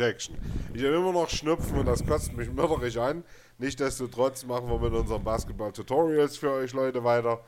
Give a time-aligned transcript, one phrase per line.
[0.00, 0.38] Protection.
[0.72, 3.22] Ich habe immer noch Schnupfen und das kotzt mich mörderig an.
[3.58, 7.40] Nichtsdestotrotz machen wir mit unseren Basketball-Tutorials für euch Leute weiter.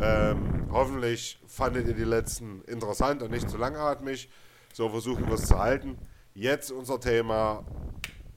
[0.00, 4.28] Ähm, hoffentlich fandet ihr die letzten interessant und nicht zu langatmig.
[4.72, 5.98] So versuchen wir es zu halten.
[6.32, 7.64] Jetzt unser Thema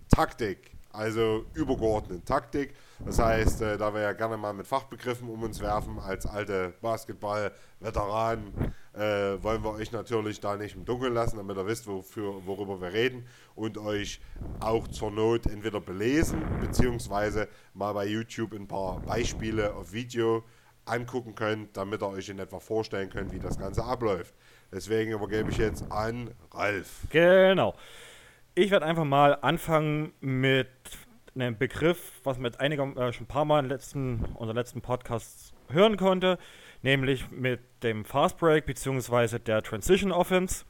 [0.09, 2.73] Taktik, also übergeordnete Taktik.
[3.05, 6.73] Das heißt, äh, da wir ja gerne mal mit Fachbegriffen um uns werfen, als alte
[6.81, 8.53] Basketball-Veteranen,
[8.93, 12.81] äh, wollen wir euch natürlich da nicht im Dunkeln lassen, damit ihr wisst, wofür, worüber
[12.81, 13.25] wir reden
[13.55, 14.19] und euch
[14.59, 20.43] auch zur Not entweder belesen, beziehungsweise mal bei YouTube ein paar Beispiele auf Video
[20.85, 24.33] angucken könnt, damit ihr euch in etwa vorstellen könnt, wie das Ganze abläuft.
[24.71, 27.03] Deswegen übergebe ich jetzt an Ralf.
[27.09, 27.75] Genau.
[28.55, 30.67] Ich werde einfach mal anfangen mit
[31.35, 35.53] einem Begriff, was man einiger, äh, schon ein paar Mal in letzten, unserer letzten Podcasts
[35.69, 36.37] hören konnte,
[36.81, 39.39] nämlich mit dem Fast Break bzw.
[39.39, 40.65] der Transition Offense.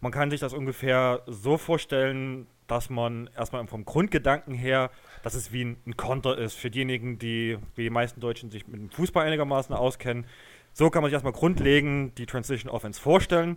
[0.00, 4.90] Man kann sich das ungefähr so vorstellen, dass man erstmal vom Grundgedanken her,
[5.22, 8.66] dass es wie ein, ein Konter ist für diejenigen, die, wie die meisten Deutschen sich
[8.66, 10.26] mit dem Fußball einigermaßen auskennen.
[10.72, 13.56] So kann man sich erstmal grundlegend die Transition Offense vorstellen.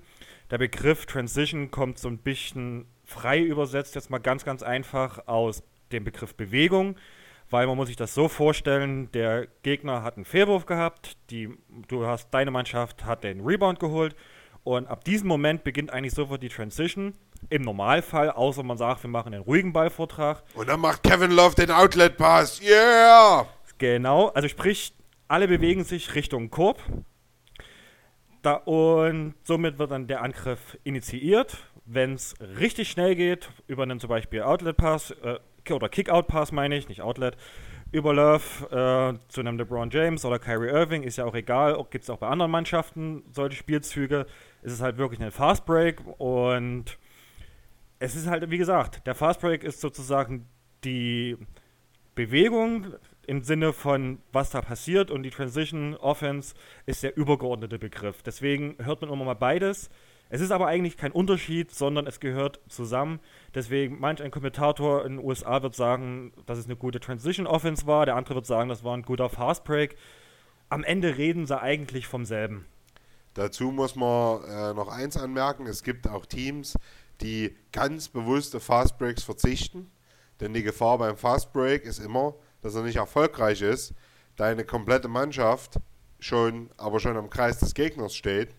[0.52, 5.64] Der Begriff Transition kommt so ein bisschen frei übersetzt, jetzt mal ganz, ganz einfach aus
[5.92, 6.96] dem Begriff Bewegung,
[7.50, 11.50] weil man muss sich das so vorstellen, der Gegner hat einen Fehlwurf gehabt, die,
[11.88, 14.16] du hast, deine Mannschaft hat den Rebound geholt
[14.68, 17.14] und ab diesem Moment beginnt eigentlich sofort die Transition.
[17.50, 20.44] Im Normalfall, außer man sagt, wir machen einen ruhigen Ballvortrag.
[20.56, 22.62] Und dann macht Kevin Love den Outlet-Pass.
[22.62, 23.48] Yeah!
[23.78, 24.94] Genau, also sprich,
[25.30, 26.82] alle bewegen sich Richtung Korb.
[28.42, 31.58] Da, und somit wird dann der Angriff initiiert.
[31.86, 35.40] Wenn es richtig schnell geht, über einen zum Beispiel Outlet-Pass, äh,
[35.76, 37.38] oder Kick-Out-Pass meine ich, nicht Outlet,
[37.92, 42.04] über Love äh, zu einem LeBron James oder Kyrie Irving, ist ja auch egal, gibt
[42.04, 44.26] es auch bei anderen Mannschaften solche Spielzüge,
[44.61, 46.98] ist es halt wirklich ein Fast Break und
[48.00, 50.48] es ist halt, wie gesagt, der Fast Break ist sozusagen
[50.83, 51.38] die
[52.16, 52.94] Bewegung
[53.26, 56.55] im Sinne von, was da passiert und die Transition Offense
[56.86, 58.23] ist der übergeordnete Begriff.
[58.23, 59.89] Deswegen hört man immer mal beides.
[60.30, 63.20] Es ist aber eigentlich kein Unterschied, sondern es gehört zusammen.
[63.55, 67.88] Deswegen, manch ein Kommentator in den USA wird sagen, dass es eine gute Transition Offense
[67.88, 69.95] war, der andere wird sagen, das war ein guter Fast Break.
[70.70, 72.66] Am Ende reden sie eigentlich vom selben.
[73.36, 76.76] Dazu muss man äh, noch eins anmerken: Es gibt auch Teams,
[77.21, 79.89] die ganz bewusst auf Fast Breaks verzichten.
[80.39, 83.93] Denn die Gefahr beim Fast Break ist immer, dass er nicht erfolgreich ist,
[84.36, 85.80] deine komplette Mannschaft
[86.20, 88.55] schon, aber schon am Kreis des Gegners steht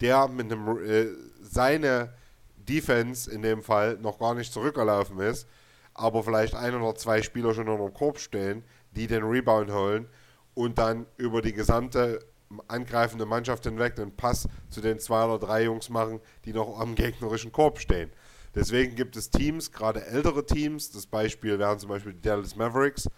[0.00, 1.06] der mit einem äh,
[1.42, 2.14] seine
[2.56, 5.46] Defense in dem Fall noch gar nicht zurückgelaufen ist,
[5.94, 10.08] aber vielleicht ein oder zwei Spieler schon unter dem Korb stehen, die den Rebound holen
[10.54, 12.20] und dann über die gesamte
[12.66, 16.94] angreifende Mannschaft hinweg den Pass zu den zwei oder drei Jungs machen, die noch am
[16.94, 18.10] gegnerischen Korb stehen.
[18.54, 23.08] Deswegen gibt es Teams, gerade ältere Teams, das Beispiel wären zum Beispiel die Dallas Mavericks,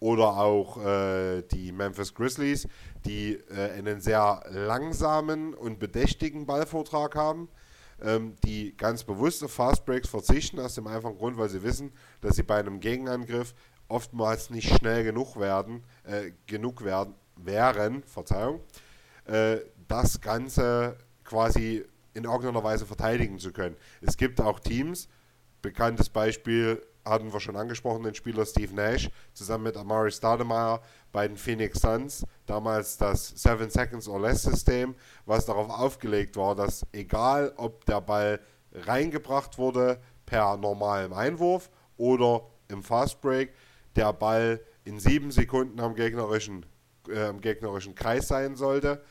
[0.00, 2.68] oder auch äh, die Memphis Grizzlies,
[3.04, 7.48] die äh, einen sehr langsamen und bedächtigen Ballvortrag haben,
[8.00, 11.92] ähm, die ganz bewusst auf Fast Breaks verzichten, aus dem einfachen Grund, weil sie wissen,
[12.20, 13.54] dass sie bei einem Gegenangriff
[13.88, 18.60] oftmals nicht schnell genug werden, äh, genug werden, wären, Verzeihung,
[19.24, 19.58] äh,
[19.88, 23.76] das Ganze quasi in irgendeiner Weise verteidigen zu können.
[24.00, 25.08] Es gibt auch Teams,
[25.62, 30.80] bekanntes Beispiel hatten wir schon angesprochen, den Spieler Steve Nash zusammen mit Amari Stoudemire
[31.12, 32.26] bei den Phoenix Suns.
[32.46, 34.94] Damals das 7 Seconds or Less System,
[35.26, 38.40] was darauf aufgelegt war, dass egal ob der Ball
[38.72, 43.54] reingebracht wurde per normalem Einwurf oder im Fast Break,
[43.96, 46.66] der Ball in sieben Sekunden am gegnerischen,
[47.08, 49.02] äh, am gegnerischen Kreis sein sollte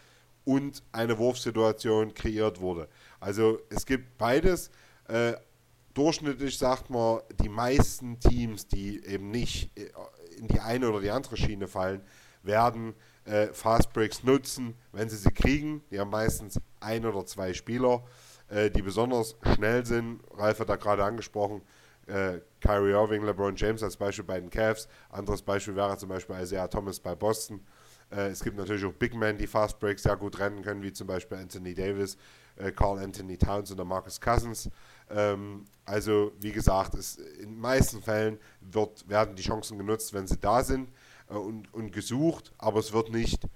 [0.46, 2.88] und eine Wurfsituation kreiert wurde.
[3.20, 4.72] Also es gibt beides.
[5.08, 5.34] Äh,
[5.98, 9.90] durchschnittlich sagt man, die meisten Teams, die eben nicht äh,
[10.38, 12.02] in die eine oder die andere Schiene fallen,
[12.44, 12.94] werden
[13.26, 15.82] äh, Fast Breaks nutzen, wenn sie sie kriegen.
[15.90, 18.04] Die haben meistens ein oder zwei Spieler,
[18.50, 20.22] äh, die besonders schnell sind.
[20.36, 21.62] Ralf hat da gerade angesprochen,
[22.06, 24.88] äh, Kyrie Irving, LeBron James als Beispiel bei den Cavs.
[25.10, 27.66] Anderes Beispiel wäre zum Beispiel Isaiah Thomas bei Boston.
[28.12, 30.94] Äh, es gibt natürlich auch Big Men, die Fast Breaks sehr gut rennen können, wie
[30.94, 32.18] zum Beispiel Anthony Davis,
[32.56, 34.70] äh, Carl Anthony Towns oder Marcus Cousins.
[35.10, 40.28] Ähm, also wie gesagt, es, in den meisten Fällen wird, werden die Chancen genutzt, wenn
[40.28, 40.90] sie da sind
[41.30, 43.48] äh, und, und gesucht, aber es wird nicht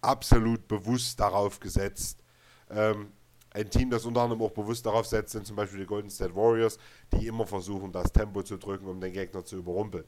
[0.00, 2.22] absolut bewusst darauf gesetzt.
[2.70, 3.12] Ähm,
[3.50, 6.36] ein Team, das unter anderem auch bewusst darauf setzt, sind zum Beispiel die Golden State
[6.36, 6.78] Warriors,
[7.12, 10.04] die immer versuchen, das Tempo zu drücken, um den Gegner zu überrumpeln.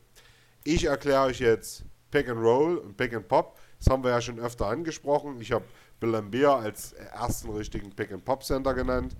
[0.64, 3.58] Ich erkläre euch jetzt Pick and Roll und Pick and Pop.
[3.78, 5.40] Das haben wir ja schon öfter angesprochen.
[5.40, 5.64] Ich habe
[6.00, 9.16] Bill Lambier als ersten richtigen Pick-and-Pop-Center genannt.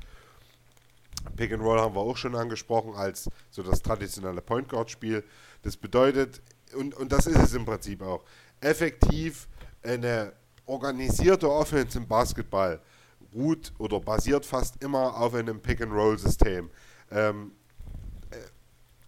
[1.37, 5.25] Pick and Roll haben wir auch schon angesprochen als so das traditionelle Point Guard Spiel.
[5.63, 6.41] Das bedeutet,
[6.75, 8.25] und, und das ist es im Prinzip auch,
[8.61, 9.49] effektiv
[9.83, 10.33] eine
[10.67, 12.81] organisierte Offense im Basketball
[13.35, 16.71] ruht oder basiert fast immer auf einem Pick and Roll System.
[17.11, 17.53] Ähm,
[18.31, 18.37] äh,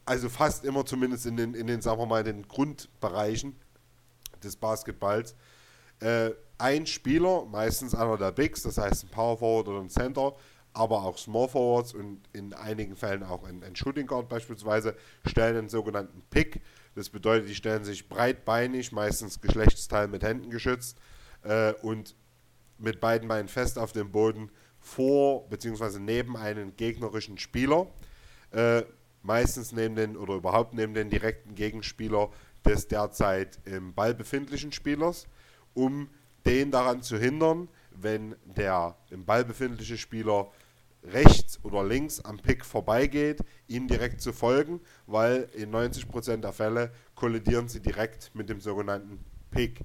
[0.05, 3.57] also fast immer zumindest in den, in den, sagen wir mal, den Grundbereichen
[4.45, 5.35] des Basketballs.
[6.01, 10.35] Äh, ein Spieler, meistens einer der Bigs, das heißt ein Power Forward oder ein Center,
[10.73, 14.95] aber auch Small Forwards und in einigen Fällen auch ein, ein Shooting Guard beispielsweise,
[15.27, 16.61] stellen einen sogenannten Pick.
[16.95, 20.99] Das bedeutet, die stellen sich breitbeinig, meistens Geschlechtsteil mit Händen geschützt
[21.43, 22.15] äh, und
[22.79, 25.99] mit beiden Beinen fest auf dem Boden vor bzw.
[25.99, 27.87] neben einen gegnerischen Spieler.
[28.51, 28.83] Äh,
[29.23, 32.31] meistens neben den oder überhaupt neben den direkten Gegenspieler
[32.65, 35.27] des derzeit im Ball befindlichen Spielers,
[35.75, 36.09] um
[36.47, 40.51] den daran zu hindern, wenn der im Ball befindliche Spieler
[41.03, 46.93] rechts oder links am Pick vorbeigeht, ihm direkt zu folgen, weil in 90% der Fälle
[47.15, 49.85] kollidieren sie direkt mit dem sogenannten Pick.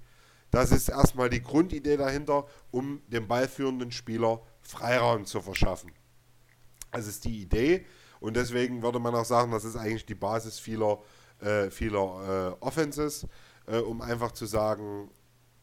[0.51, 5.91] Das ist erstmal die Grundidee dahinter, um dem ballführenden Spieler Freiraum zu verschaffen.
[6.91, 7.85] Das ist die Idee
[8.19, 10.99] und deswegen würde man auch sagen, das ist eigentlich die Basis vieler,
[11.41, 13.27] äh, vieler äh, Offenses,
[13.67, 15.09] äh, um einfach zu sagen,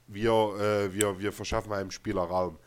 [0.06, 2.58] wir, äh, wir, wir verschaffen einem Spieler Raum.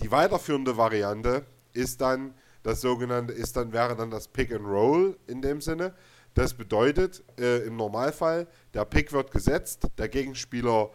[0.00, 5.16] Die weiterführende Variante ist dann das sogenannte, ist dann, wäre dann das Pick and Roll
[5.26, 5.94] in dem Sinne.
[6.34, 10.90] Das bedeutet äh, im Normalfall, der Pick wird gesetzt, der Gegenspieler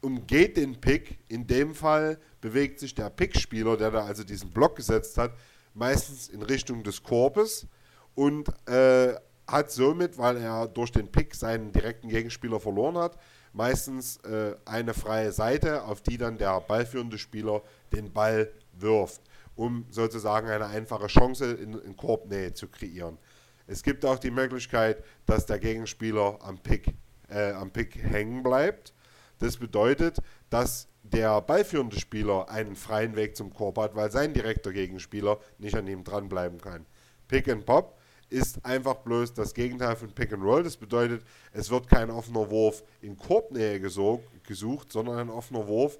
[0.00, 1.18] umgeht den Pick.
[1.28, 5.32] In dem Fall bewegt sich der Pickspieler, der da also diesen Block gesetzt hat,
[5.74, 7.66] meistens in Richtung des Korbes
[8.14, 9.14] und äh,
[9.46, 13.18] hat somit, weil er durch den Pick seinen direkten Gegenspieler verloren hat,
[13.52, 17.62] meistens äh, eine freie Seite, auf die dann der ballführende Spieler
[17.92, 19.22] den Ball wirft
[19.54, 23.18] um sozusagen eine einfache Chance in, in Korbnähe zu kreieren.
[23.66, 26.94] Es gibt auch die Möglichkeit, dass der Gegenspieler am Pick,
[27.28, 28.92] äh, am Pick hängen bleibt.
[29.38, 30.18] Das bedeutet,
[30.50, 35.76] dass der ballführende Spieler einen freien Weg zum Korb hat, weil sein direkter Gegenspieler nicht
[35.76, 36.86] an ihm dranbleiben kann.
[37.28, 37.98] Pick and Pop
[38.32, 40.62] ist einfach bloß das Gegenteil von Pick and Roll.
[40.62, 45.98] Das bedeutet, es wird kein offener Wurf in Korbnähe gesucht, sondern ein offener Wurf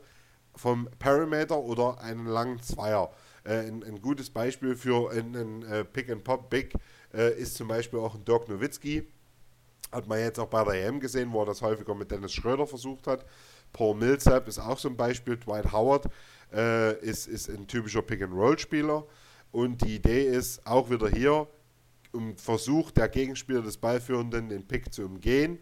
[0.57, 3.11] vom Perimeter oder einen langen Zweier.
[3.45, 6.75] Äh, ein, ein, gutes Beispiel für einen äh, Pick-and-Pop-Big
[7.15, 9.07] äh, ist zum Beispiel auch ein Dirk Nowitzki.
[9.91, 12.67] Hat man jetzt auch bei der EM gesehen, wo er das häufiger mit Dennis Schröder
[12.67, 13.27] versucht hat.
[13.73, 15.37] Paul Millsap ist auch so ein Beispiel.
[15.37, 16.07] Dwight Howard
[16.53, 19.05] äh, ist, ist ein typischer Pick-and-Roll-Spieler.
[19.51, 21.47] Und die Idee ist auch wieder hier,
[22.13, 25.59] um Versuch der Gegenspieler des Ballführenden, den Pick zu umgehen,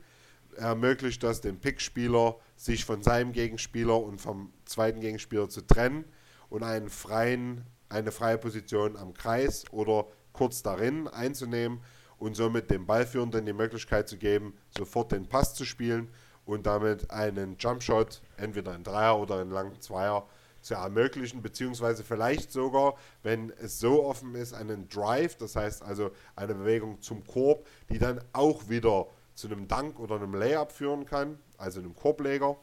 [0.56, 6.04] ermöglicht das dem Pickspieler, sich von seinem Gegenspieler und vom zweiten Gegenspieler zu trennen
[6.48, 11.80] und einen freien, eine freie Position am Kreis oder kurz darin einzunehmen
[12.18, 16.08] und somit dem Ballführenden die Möglichkeit zu geben, sofort den Pass zu spielen
[16.44, 20.26] und damit einen Jumpshot, entweder in Dreier oder in langen Zweier,
[20.60, 26.10] zu ermöglichen, beziehungsweise vielleicht sogar, wenn es so offen ist, einen Drive, das heißt also
[26.36, 31.06] eine Bewegung zum Korb, die dann auch wieder zu einem Dank oder einem Layup führen
[31.06, 32.56] kann, also einem Korbleger.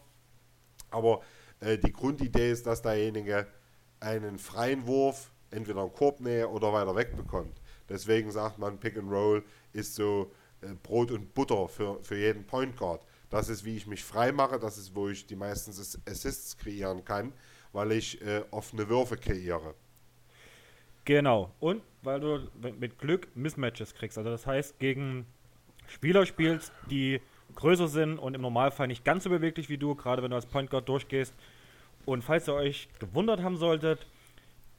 [0.91, 1.21] Aber
[1.59, 3.47] äh, die Grundidee ist, dass derjenige
[3.99, 7.61] einen freien Wurf entweder in Korbnähe oder weiter weg bekommt.
[7.89, 12.45] Deswegen sagt man, Pick and Roll ist so äh, Brot und Butter für, für jeden
[12.45, 13.01] Point Guard.
[13.29, 17.03] Das ist, wie ich mich frei mache, das ist, wo ich die meisten Assists kreieren
[17.03, 17.33] kann,
[17.77, 19.75] weil ich äh, offene Würfe kreiere.
[21.05, 21.51] Genau.
[21.59, 24.17] Und weil du mit Glück Mismatches kriegst.
[24.17, 25.27] Also das heißt, gegen
[25.87, 27.21] Spieler spielst, die
[27.53, 30.47] größer sind und im Normalfall nicht ganz so beweglich wie du, gerade wenn du als
[30.47, 31.35] Point Guard durchgehst,
[32.05, 34.07] und falls ihr euch gewundert haben solltet,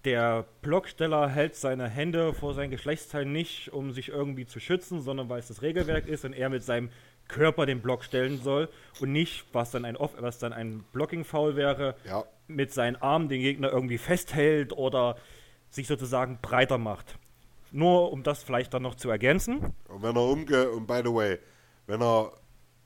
[0.04, 5.28] der Blocksteller hält seine Hände vor sein Geschlechtsteil nicht, um sich irgendwie zu schützen, sondern
[5.28, 6.90] weil es das Regelwerk ist und er mit seinem
[7.28, 8.68] Körper den Block stellen soll
[9.00, 12.24] und nicht, was dann ein, was dann ein Blocking-Foul wäre, ja.
[12.46, 15.16] mit seinen Armen den Gegner irgendwie festhält oder
[15.70, 17.18] sich sozusagen breiter macht.
[17.70, 19.74] Nur um das vielleicht dann noch zu ergänzen.
[19.88, 21.38] Und wenn er umge und by the way,
[21.86, 22.32] wenn er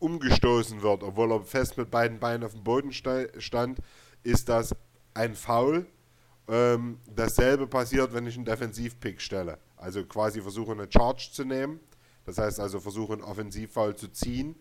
[0.01, 3.79] umgestoßen wird, obwohl er fest mit beiden Beinen auf dem Boden stand,
[4.25, 4.75] ist das
[5.15, 5.87] ein Foul.
[6.49, 9.59] Ähm, dasselbe passiert, wenn ich einen Defensivpick stelle.
[9.77, 11.79] Also quasi versuche eine Charge zu nehmen.
[12.25, 14.57] Das heißt also versuche einen Offensivfoul zu ziehen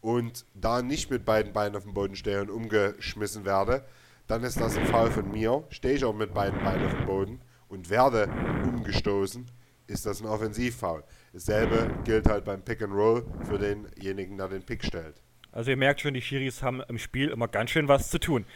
[0.00, 3.84] und da nicht mit beiden Beinen auf dem Boden stehe und umgeschmissen werde,
[4.26, 5.64] dann ist das ein Foul von mir.
[5.70, 8.28] Stehe ich auch mit beiden Beinen auf dem Boden und werde
[8.64, 9.50] umgestoßen,
[9.86, 11.04] ist das ein Offensivfoul.
[11.32, 15.20] Dasselbe gilt halt beim Pick and Roll für denjenigen, der den Pick stellt.
[15.52, 18.46] Also ihr merkt schon, die Schiris haben im Spiel immer ganz schön was zu tun.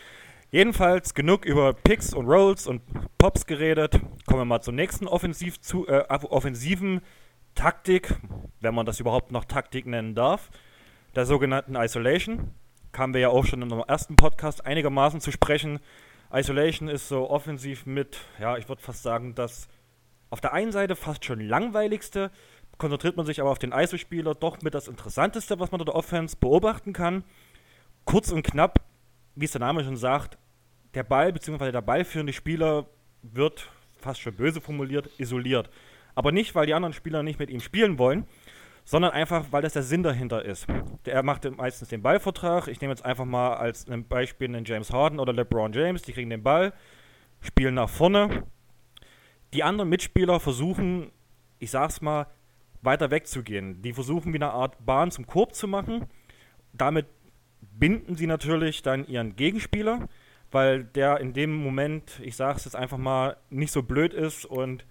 [0.50, 2.82] Jedenfalls genug über Picks und Rolls und
[3.18, 4.00] Pops geredet.
[4.26, 7.00] Kommen wir mal zur nächsten Offensiv zu, äh, offensiven
[7.54, 8.16] Taktik,
[8.60, 10.50] wenn man das überhaupt noch Taktik nennen darf,
[11.14, 12.52] der sogenannten Isolation.
[12.92, 15.80] Kamen wir ja auch schon in unserem ersten Podcast einigermaßen zu sprechen.
[16.32, 19.68] Isolation ist so offensiv mit, ja, ich würde fast sagen, das
[20.30, 22.30] auf der einen Seite fast schon langweiligste,
[22.78, 26.36] konzentriert man sich aber auf den ISO-Spieler doch mit das Interessanteste, was man dort Offense
[26.36, 27.22] beobachten kann.
[28.04, 28.80] Kurz und knapp,
[29.36, 30.38] wie es der Name schon sagt,
[30.94, 31.70] der Ball bzw.
[31.70, 32.86] der ballführende Spieler
[33.22, 33.70] wird
[34.00, 35.70] fast schon böse formuliert, isoliert.
[36.14, 38.26] Aber nicht, weil die anderen Spieler nicht mit ihm spielen wollen,
[38.84, 40.66] sondern einfach, weil das der Sinn dahinter ist.
[41.06, 42.68] Der macht meistens den Ballvertrag.
[42.68, 46.02] Ich nehme jetzt einfach mal als ein Beispiel einen James Harden oder LeBron James.
[46.02, 46.72] Die kriegen den Ball,
[47.40, 48.44] spielen nach vorne.
[49.54, 51.10] Die anderen Mitspieler versuchen,
[51.58, 52.26] ich sag's mal,
[52.82, 53.80] weiter wegzugehen.
[53.80, 56.06] Die versuchen, wie eine Art Bahn zum Korb zu machen.
[56.72, 57.06] Damit
[57.60, 60.08] binden sie natürlich dann ihren Gegenspieler,
[60.50, 64.84] weil der in dem Moment, ich sag's jetzt einfach mal, nicht so blöd ist und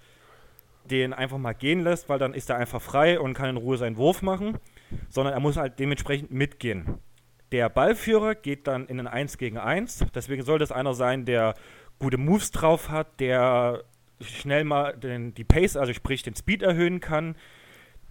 [0.90, 3.78] den einfach mal gehen lässt, weil dann ist er einfach frei und kann in Ruhe
[3.78, 4.58] seinen Wurf machen,
[5.10, 7.00] sondern er muss halt dementsprechend mitgehen.
[7.52, 11.54] Der Ballführer geht dann in ein 1 gegen 1, deswegen soll das einer sein, der
[12.00, 13.84] gute Moves drauf hat, der
[14.22, 17.36] schnell mal den, die Pace, also sprich den Speed erhöhen kann,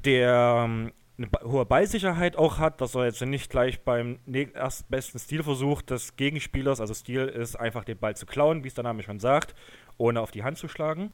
[0.05, 4.19] der ähm, eine hohe Ballsicherheit auch hat, dass er jetzt nicht gleich beim
[4.55, 8.85] erstbesten Stilversuch des Gegenspielers, also Stil ist einfach den Ball zu klauen, wie es der
[8.85, 9.55] Name schon sagt,
[9.99, 11.13] ohne auf die Hand zu schlagen.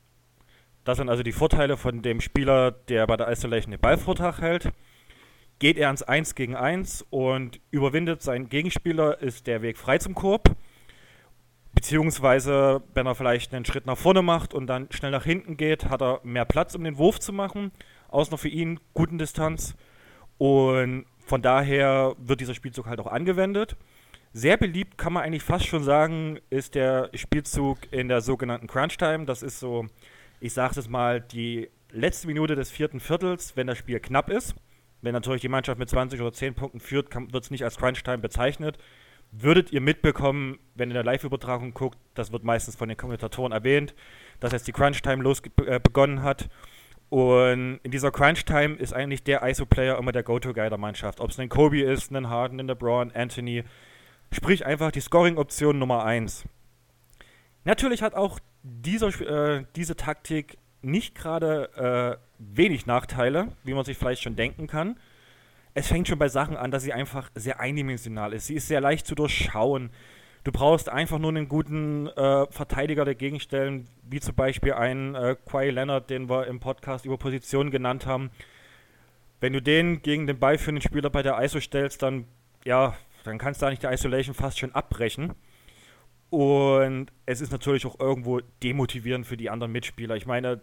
[0.89, 4.73] Das sind also die Vorteile von dem Spieler, der bei der Isolation den Ballvortrag hält.
[5.59, 10.15] Geht er ans 1 gegen 1 und überwindet seinen Gegenspieler, ist der Weg frei zum
[10.15, 10.57] Korb.
[11.75, 15.91] Beziehungsweise, wenn er vielleicht einen Schritt nach vorne macht und dann schnell nach hinten geht,
[15.91, 17.71] hat er mehr Platz, um den Wurf zu machen,
[18.09, 19.77] aus einer für ihn guten Distanz.
[20.39, 23.77] Und von daher wird dieser Spielzug halt auch angewendet.
[24.33, 28.97] Sehr beliebt, kann man eigentlich fast schon sagen, ist der Spielzug in der sogenannten Crunch
[28.97, 29.27] Time.
[29.27, 29.85] Das ist so
[30.41, 34.55] ich sage es mal, die letzte Minute des vierten Viertels, wenn das Spiel knapp ist,
[35.01, 38.19] wenn natürlich die Mannschaft mit 20 oder 10 Punkten führt, wird es nicht als Crunch-Time
[38.19, 38.79] bezeichnet.
[39.31, 43.53] Würdet ihr mitbekommen, wenn ihr in der Live-Übertragung guckt, das wird meistens von den Kommentatoren
[43.53, 43.95] erwähnt,
[44.41, 45.23] dass jetzt die Crunch-Time
[45.67, 46.49] äh, hat.
[47.11, 51.21] Und in dieser Crunch-Time ist eigentlich der ISO-Player immer der Go-To-Guy der Mannschaft.
[51.21, 53.65] Ob es ein Kobe ist, ein Harden, ein LeBron, Anthony.
[54.33, 56.45] Sprich einfach die Scoring-Option Nummer 1.
[57.65, 63.97] Natürlich hat auch dieser, äh, diese Taktik nicht gerade äh, wenig Nachteile, wie man sich
[63.97, 64.99] vielleicht schon denken kann.
[65.75, 68.47] Es fängt schon bei Sachen an, dass sie einfach sehr eindimensional ist.
[68.47, 69.91] Sie ist sehr leicht zu durchschauen.
[70.45, 75.37] Du brauchst einfach nur einen guten äh, Verteidiger dagegen stellen, wie zum Beispiel einen äh,
[75.45, 78.31] Quay Leonard, den wir im Podcast über Positionen genannt haben.
[79.41, 82.25] Wenn du den gegen den Ball für den Spieler bei der ISO stellst, dann
[82.65, 85.35] ja, dann kannst du nicht die Isolation fast schon abbrechen.
[86.31, 90.17] Und es ist natürlich auch irgendwo demotivierend für die anderen Mitspieler.
[90.17, 90.61] Ich meine,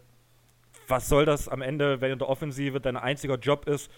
[0.87, 3.91] was soll das am Ende, wenn in der Offensive dein einziger Job ist,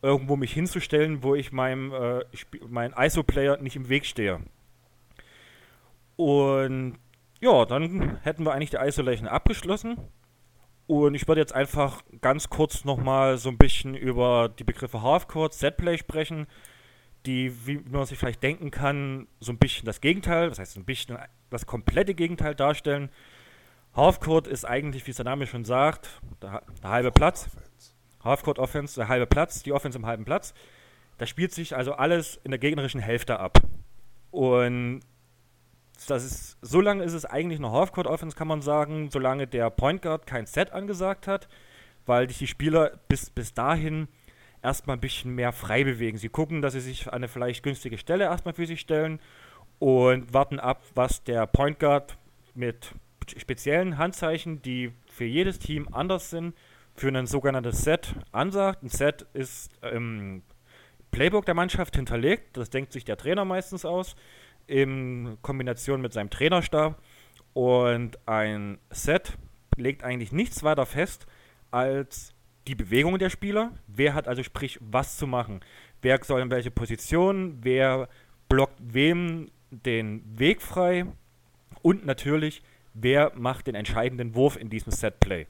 [0.00, 2.24] irgendwo mich hinzustellen, wo ich meinem äh,
[2.68, 4.40] mein ISO-Player nicht im Weg stehe.
[6.14, 6.98] Und
[7.40, 9.96] ja, dann hätten wir eigentlich die Isolation abgeschlossen.
[10.86, 15.52] Und ich würde jetzt einfach ganz kurz nochmal so ein bisschen über die Begriffe Halfcourt,
[15.52, 16.46] Setplay sprechen
[17.28, 20.86] die, wie man sich vielleicht denken kann, so ein bisschen das Gegenteil, das heißt ein
[20.86, 21.18] bisschen
[21.50, 23.10] das komplette Gegenteil darstellen.
[23.94, 26.08] Halfcourt ist eigentlich, wie es der Name schon sagt,
[26.40, 27.50] der, der halbe Platz.
[28.24, 30.54] Halfcourt Offense, der halbe Platz, die Offense im halben Platz.
[31.18, 33.58] Da spielt sich also alles in der gegnerischen Hälfte ab.
[34.30, 35.00] Und
[36.06, 39.68] das ist, so lange ist es eigentlich eine Halfcourt Offense, kann man sagen, solange der
[39.68, 41.46] Point Guard kein Set angesagt hat,
[42.06, 44.08] weil die Spieler bis, bis dahin
[44.62, 46.18] erstmal ein bisschen mehr frei bewegen.
[46.18, 49.20] Sie gucken, dass sie sich an eine vielleicht günstige Stelle erstmal für sich stellen
[49.78, 52.16] und warten ab, was der Point Guard
[52.54, 52.94] mit
[53.36, 56.54] speziellen Handzeichen, die für jedes Team anders sind,
[56.94, 58.82] für ein sogenanntes Set ansagt.
[58.82, 60.42] Ein Set ist im
[61.10, 64.16] Playbook der Mannschaft hinterlegt, das denkt sich der Trainer meistens aus,
[64.66, 67.00] in Kombination mit seinem Trainerstab.
[67.54, 69.38] Und ein Set
[69.76, 71.26] legt eigentlich nichts weiter fest
[71.70, 72.34] als
[72.68, 75.60] die Bewegungen der Spieler, wer hat also sprich was zu machen,
[76.02, 78.08] wer soll in welche Position, wer
[78.48, 81.06] blockt wem den Weg frei?
[81.82, 82.62] Und natürlich,
[82.94, 85.46] wer macht den entscheidenden Wurf in diesem Setplay.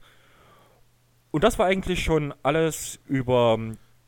[1.31, 3.59] Und das war eigentlich schon alles über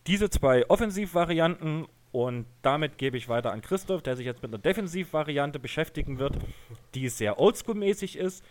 [0.08, 1.88] diese zwei Offensivvarianten.
[2.12, 6.38] Und damit gebe ich weiter an Christoph, der sich jetzt mit einer Defensivvariante beschäftigen wird,
[6.94, 8.44] die sehr oldschool-mäßig ist,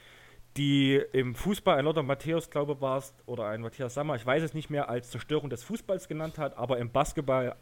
[0.56, 4.26] die im Fußball ein Lothar Matthäus, glaube ich, war es, oder ein Matthias Sammer, ich
[4.26, 7.56] weiß es nicht mehr, als Zerstörung des Fußballs genannt hat, aber im Basketball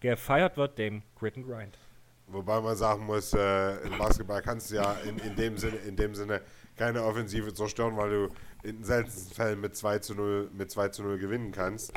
[0.00, 1.78] gefeiert wird, dem Grit and Grind.
[2.26, 5.96] Wobei man sagen muss, äh, im Basketball kannst du ja in, in, dem Sinne, in
[5.96, 6.40] dem Sinne
[6.76, 10.88] keine Offensive zerstören, weil du in den seltensten Fällen mit 2 zu 0, mit 2
[10.88, 11.92] zu 0 gewinnen kannst.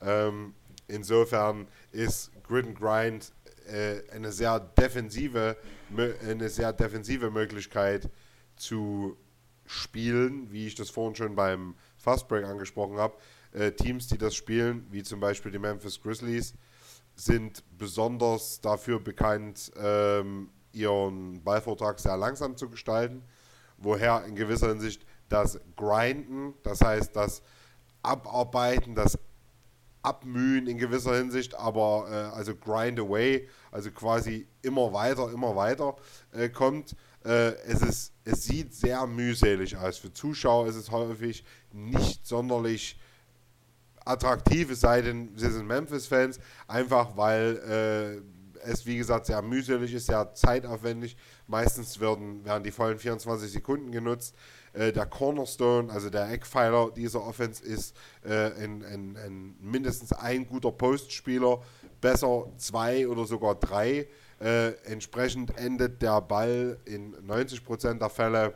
[0.00, 0.54] Ähm,
[0.86, 3.32] insofern ist Grid and Grind
[3.66, 5.56] äh, eine sehr defensive,
[5.96, 8.10] eine sehr defensive Möglichkeit
[8.56, 9.16] zu
[9.66, 13.16] spielen, wie ich das vorhin schon beim Fastbreak angesprochen habe.
[13.52, 16.54] Äh, Teams, die das spielen, wie zum Beispiel die Memphis Grizzlies,
[17.16, 23.22] sind besonders dafür bekannt, ähm, ihren Ballvortrag sehr langsam zu gestalten,
[23.78, 27.42] woher in gewisser Hinsicht das Grinden, das heißt das
[28.02, 29.18] Abarbeiten, das
[30.02, 35.96] Abmühen in gewisser Hinsicht, aber äh, also Grind Away, also quasi immer weiter, immer weiter
[36.32, 36.94] äh, kommt.
[37.24, 39.98] Äh, es, ist, es sieht sehr mühselig aus.
[39.98, 42.98] Für Zuschauer ist es häufig nicht sonderlich
[44.04, 46.38] attraktiv, es sei denn, sie sind Memphis-Fans,
[46.68, 48.22] einfach weil
[48.62, 51.16] äh, es, wie gesagt, sehr mühselig ist, sehr zeitaufwendig.
[51.46, 54.34] Meistens werden, werden die vollen 24 Sekunden genutzt.
[54.72, 60.46] Äh, der Cornerstone, also der Eckpfeiler dieser Offense, ist äh, ein, ein, ein, mindestens ein
[60.46, 61.62] guter Postspieler,
[62.00, 64.08] besser zwei oder sogar drei.
[64.40, 68.54] Äh, entsprechend endet der Ball in 90% der Fälle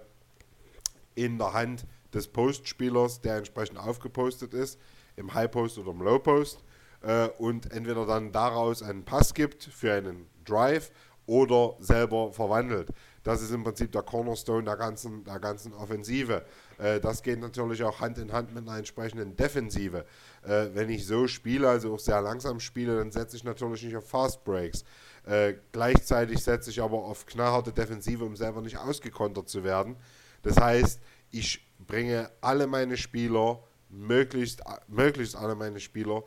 [1.15, 4.79] in der Hand des Postspielers, der entsprechend aufgepostet ist,
[5.17, 6.63] im High Post oder im Low Post.
[7.03, 10.91] Äh, und entweder dann daraus einen Pass gibt für einen Drive
[11.27, 12.89] oder selber verwandelt.
[13.23, 16.45] Das ist im Prinzip der Cornerstone der ganzen, der ganzen Offensive.
[16.79, 20.07] Äh, das geht natürlich auch Hand in Hand mit einer entsprechenden Defensive.
[20.43, 23.97] Äh, wenn ich so spiele, also auch sehr langsam spiele, dann setze ich natürlich nicht
[23.97, 24.85] auf Fast Breaks.
[25.25, 29.97] Äh, gleichzeitig setze ich aber auf knallharte Defensive, um selber nicht ausgekontert zu werden.
[30.43, 31.01] Das heißt,
[31.31, 36.23] ich bringe alle meine Spieler, möglichst, möglichst alle meine Spieler,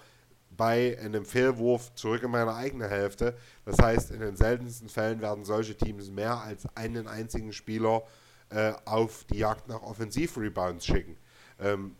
[0.49, 3.35] bei einem Fehlwurf zurück in meine eigene Hälfte.
[3.65, 8.03] Das heißt, in den seltensten Fällen werden solche Teams mehr als einen einzigen Spieler
[8.49, 11.17] äh, auf die Jagd nach Offensivrebounds schicken.
[11.59, 11.95] Ähm,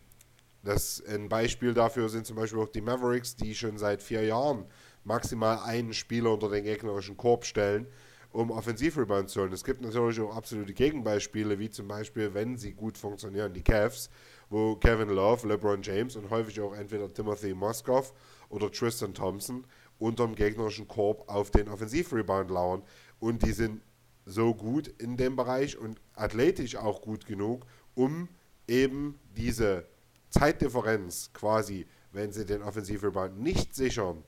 [0.62, 4.64] das, ein Beispiel dafür sind zum Beispiel auch die Mavericks, die schon seit vier Jahren
[5.04, 7.86] maximal einen Spieler unter den gegnerischen Korb stellen,
[8.30, 9.52] um Offensivrebounds zu holen.
[9.52, 14.08] Es gibt natürlich auch absolute Gegenbeispiele, wie zum Beispiel, wenn sie gut funktionieren, die Cavs,
[14.48, 18.12] wo Kevin Love, LeBron James und häufig auch entweder Timothy Moskow
[18.48, 19.66] oder Tristan Thompson
[19.98, 22.82] unterm gegnerischen Korb auf den Offensivrebound lauern.
[23.20, 23.82] Und die sind
[24.24, 28.28] so gut in dem Bereich und athletisch auch gut genug, um
[28.66, 29.86] eben diese
[30.30, 34.24] Zeitdifferenz quasi, wenn sie den Offensivrebound nicht sichern,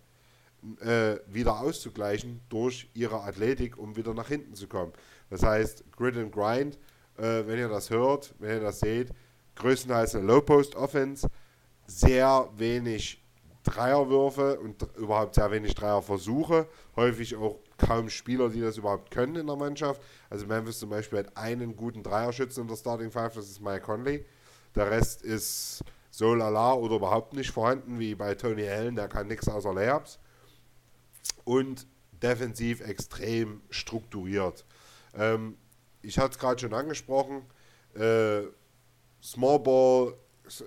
[0.80, 4.92] äh, wieder auszugleichen durch ihre Athletik, um wieder nach hinten zu kommen.
[5.30, 6.78] Das heißt, Grid and Grind,
[7.16, 9.10] äh, wenn ihr das hört, wenn ihr das seht,
[9.56, 11.28] größtenteils eine Low-Post-Offense,
[11.86, 13.24] sehr wenig
[13.64, 16.68] Dreierwürfe und überhaupt sehr wenig Dreierversuche.
[16.96, 20.02] Häufig auch kaum Spieler, die das überhaupt können in der Mannschaft.
[20.28, 23.80] Also Memphis zum Beispiel hat einen guten Dreierschützen in der Starting Five, das ist Mike
[23.80, 24.24] Conley.
[24.74, 29.26] Der Rest ist so lala oder überhaupt nicht vorhanden, wie bei Tony Allen, der kann
[29.26, 30.18] nichts außer Layups.
[31.44, 31.86] Und
[32.22, 34.64] defensiv extrem strukturiert.
[35.14, 35.56] Ähm,
[36.02, 37.42] ich hatte es gerade schon angesprochen,
[37.94, 38.42] äh,
[39.22, 40.14] Small Ball,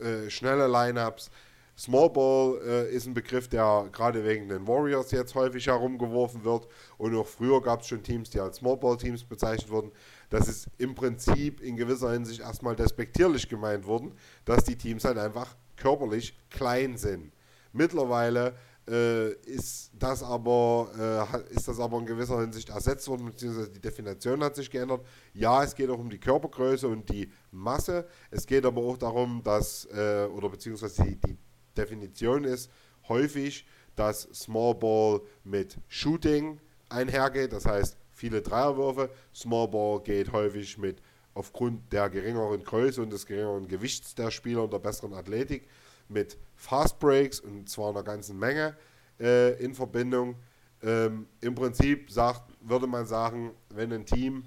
[0.01, 1.29] äh, schnelle Lineups,
[1.77, 6.67] Small Ball äh, ist ein Begriff, der gerade wegen den Warriors jetzt häufig herumgeworfen wird.
[6.97, 9.91] Und auch früher gab es schon Teams, die als Small Ball Teams bezeichnet wurden.
[10.31, 15.19] Das ist im Prinzip in gewisser Hinsicht erstmal despektierlich gemeint worden, dass die Teams halt
[15.19, 17.31] einfach körperlich klein sind.
[17.73, 18.55] Mittlerweile
[18.89, 23.81] äh, ist, das aber, äh, ist das aber in gewisser Hinsicht ersetzt worden, beziehungsweise die
[23.81, 25.05] Definition hat sich geändert.
[25.33, 28.07] Ja, es geht auch um die Körpergröße und die Masse.
[28.31, 31.37] Es geht aber auch darum, dass, äh, oder beziehungsweise die, die
[31.75, 32.71] Definition ist
[33.07, 39.09] häufig, dass Small Ball mit Shooting einhergeht, das heißt viele Dreierwürfe.
[39.33, 41.01] Small Ball geht häufig mit
[41.33, 45.67] aufgrund der geringeren Größe und des geringeren Gewichts der Spieler und der besseren Athletik
[46.09, 48.75] mit Fast Breaks und zwar einer ganzen Menge
[49.19, 50.35] äh, in Verbindung.
[50.83, 54.43] Ähm, Im Prinzip sagt, würde man sagen, wenn ein Team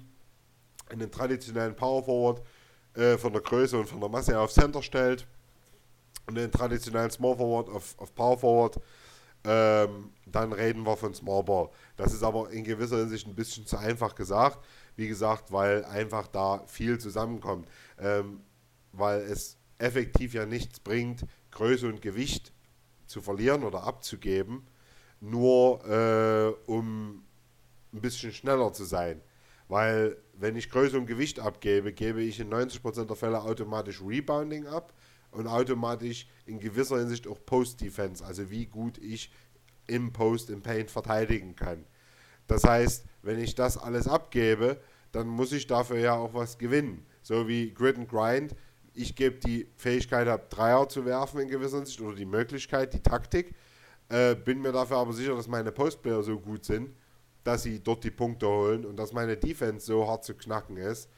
[0.89, 2.41] einen traditionellen Power Forward
[2.93, 5.25] äh, von der Größe und von der Masse auf Center stellt,
[6.27, 8.79] und den traditionellen Small Forward auf, auf Power Forward,
[9.43, 11.69] ähm, dann reden wir von Small Ball.
[11.97, 14.59] Das ist aber in gewisser Hinsicht ein bisschen zu einfach gesagt.
[14.95, 17.67] Wie gesagt, weil einfach da viel zusammenkommt.
[17.99, 18.41] Ähm,
[18.91, 22.53] weil es effektiv ja nichts bringt, Größe und Gewicht
[23.05, 24.67] zu verlieren oder abzugeben,
[25.19, 27.23] nur äh, um
[27.93, 29.21] ein bisschen schneller zu sein.
[29.67, 34.67] Weil wenn ich Größe und Gewicht abgebe, gebe ich in 90% der Fälle automatisch Rebounding
[34.67, 34.93] ab
[35.31, 39.31] und automatisch in gewisser Hinsicht auch Post-Defense, also wie gut ich
[39.87, 41.85] im Post, im Paint verteidigen kann.
[42.47, 47.05] Das heißt, wenn ich das alles abgebe, dann muss ich dafür ja auch was gewinnen.
[47.21, 48.55] So wie Grid and Grind.
[48.93, 52.99] Ich gebe die Fähigkeit ab, Dreier zu werfen in gewisser Hinsicht oder die Möglichkeit, die
[52.99, 53.55] Taktik.
[54.09, 56.93] Äh, bin mir dafür aber sicher, dass meine Postplayer so gut sind,
[57.43, 61.09] dass sie dort die Punkte holen und dass meine Defense so hart zu knacken ist,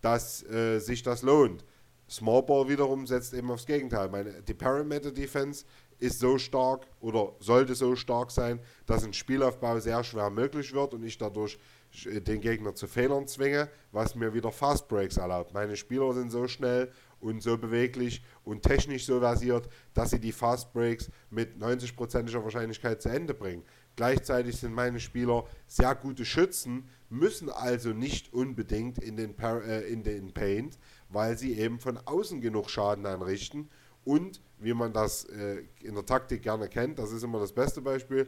[0.00, 1.64] dass äh, sich das lohnt.
[2.08, 4.08] Small Ball wiederum setzt eben aufs Gegenteil.
[4.08, 5.64] Meine, die Parameter Defense
[6.00, 10.94] ist so stark oder sollte so stark sein, dass ein Spielaufbau sehr schwer möglich wird
[10.94, 11.58] und ich dadurch
[12.06, 15.54] äh, den Gegner zu Fehlern zwinge, was mir wieder Fast Breaks erlaubt.
[15.54, 20.32] Meine Spieler sind so schnell und so beweglich und technisch so versiert, dass sie die
[20.32, 23.62] Fast Breaks mit 90%iger Wahrscheinlichkeit zu Ende bringen.
[23.96, 30.02] Gleichzeitig sind meine Spieler sehr gute Schützen, müssen also nicht unbedingt in den, äh, in
[30.02, 30.78] den Paint,
[31.08, 33.68] weil sie eben von außen genug Schaden anrichten
[34.04, 37.80] und wie man das äh, in der Taktik gerne kennt, das ist immer das beste
[37.80, 38.26] Beispiel,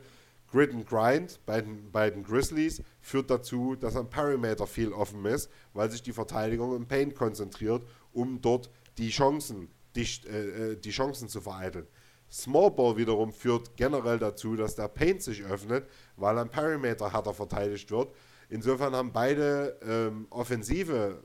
[0.52, 5.24] Grid and Grind bei den, bei den Grizzlies führt dazu, dass am Perimeter viel offen
[5.24, 10.76] ist, weil sich die Verteidigung im Paint konzentriert, um dort die Chancen, dicht, äh, äh,
[10.76, 11.86] die Chancen zu vereiteln.
[12.30, 17.34] Small Ball wiederum führt generell dazu, dass der Paint sich öffnet, weil am Perimeter härter
[17.34, 18.14] verteidigt wird.
[18.48, 21.22] Insofern haben beide ähm, offensive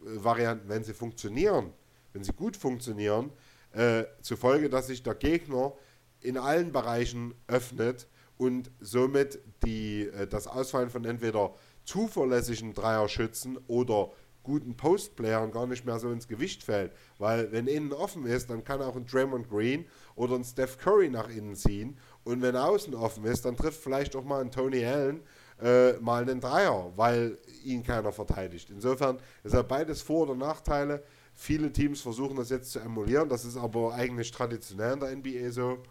[0.00, 1.72] äh, Varianten, wenn sie funktionieren,
[2.12, 3.30] wenn sie gut funktionieren,
[3.72, 5.74] äh, zur Folge, dass sich der Gegner
[6.20, 14.10] in allen Bereichen öffnet und somit die, äh, das Ausfallen von entweder zuverlässigen Dreierschützen oder
[14.46, 16.92] guten Postplayern gar nicht mehr so ins Gewicht fällt.
[17.18, 21.10] Weil wenn innen offen ist, dann kann auch ein Draymond Green oder ein Steph Curry
[21.10, 21.98] nach innen ziehen.
[22.24, 25.20] Und wenn außen offen ist, dann trifft vielleicht auch mal ein Tony Allen
[25.60, 28.70] äh, mal einen Dreier, weil ihn keiner verteidigt.
[28.70, 31.02] Insofern ist ja beides Vor- oder Nachteile.
[31.34, 33.28] Viele Teams versuchen das jetzt zu emulieren.
[33.28, 35.82] Das ist aber eigentlich traditionell in der NBA so.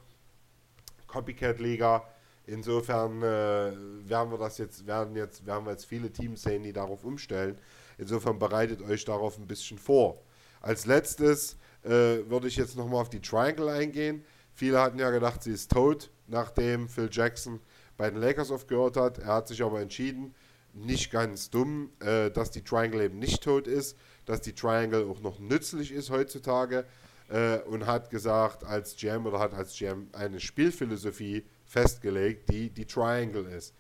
[1.07, 2.03] Copycat-Liga.
[2.47, 3.71] Insofern äh,
[4.07, 7.57] werden wir das jetzt, werden jetzt, werden wir jetzt viele Teams sehen, die darauf umstellen.
[7.97, 10.21] Insofern bereitet euch darauf ein bisschen vor.
[10.61, 11.89] Als letztes äh,
[12.29, 14.23] würde ich jetzt nochmal auf die Triangle eingehen.
[14.53, 17.59] Viele hatten ja gedacht, sie ist tot, nachdem Phil Jackson
[17.97, 19.19] bei den Lakers aufgehört hat.
[19.19, 20.33] Er hat sich aber entschieden,
[20.73, 25.21] nicht ganz dumm, äh, dass die Triangle eben nicht tot ist, dass die Triangle auch
[25.21, 26.85] noch nützlich ist heutzutage
[27.29, 32.85] äh, und hat gesagt als GM oder hat als GM eine Spielphilosophie festgelegt, die die
[32.85, 33.73] Triangle ist.